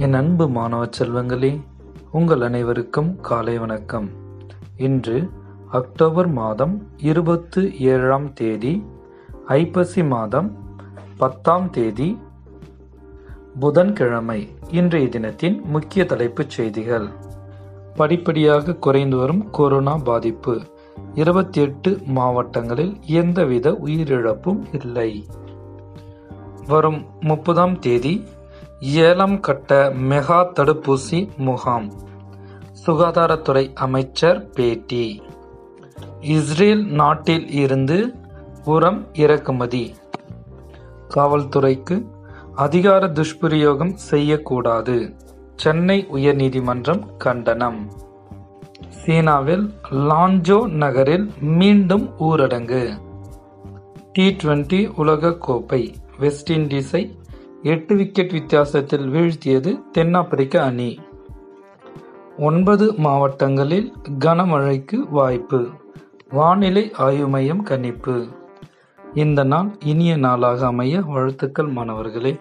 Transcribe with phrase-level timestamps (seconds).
[0.00, 1.60] என் அன்பு மாணவ செல்வங்களே
[2.10, 4.10] உங்கள் அனைவருக்கும் காலை வணக்கம்.
[4.76, 5.30] இன்று
[5.68, 8.84] அக்டோபர் மாதம் இருபத்து ஏழாம் தேதி
[9.46, 10.78] ஐப்பசி மாதம்
[11.16, 12.18] பத்தாம் தேதி
[13.60, 17.08] புதன்கிழமை இன்றைய தினத்தின் முக்கிய தலைப்புச் செய்திகள்.
[17.94, 20.60] படிப்படியாக குறைந்து வரும் கொரோனா பாதிப்பு.
[21.14, 25.26] இருபத்தி எட்டு மாவட்டங்களில் எந்தவித உயிரிழப்பும் இல்லை.
[26.66, 28.24] வரும் முப்பதாம் தேதி
[28.80, 31.92] ஏலம் கட்ட மெகா தடுப்பூசி முகாம்.
[32.86, 35.22] சுகாதாரத்துறை அமைச்சர் பேட்டி.
[36.20, 38.14] இஸ்ரேல் நாட்டில் இருந்து
[38.64, 39.94] உரம் இறக்குமதி.
[41.08, 42.06] காவல்துறைக்கு
[42.54, 45.14] அதிகார துஷ்பிரயோகம் செய்யக்கூடாது.
[45.56, 47.90] சென்னை உயர்நீதிமன்றம் கண்டனம்.
[48.88, 52.98] சீனாவில் லான்ஜோ நகரில் மீண்டும் ஊரடங்கு.
[54.12, 57.18] டி டுவெண்டி உலக கோப்பை வெஸ்ட் இண்டீஸை
[57.62, 60.98] எட்டு விக்கெட் வித்தியாசத்தில் வீழ்த்தியது தென்னாப்பிரிக்க அணி.
[62.38, 65.68] ஒன்பது மாவட்டங்களில் கனமழைக்கு வாய்ப்பு.
[66.30, 68.26] வானிலை ஆய்வு மையம் கணிப்பு.
[69.14, 72.40] இந்த நாள் இனிய நாளாக அமைய வாழ்த்துக்கள் மாணவர்களே.